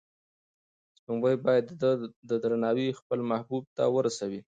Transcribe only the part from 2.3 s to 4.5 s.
درناوی خپل محبوب ته ورسوي.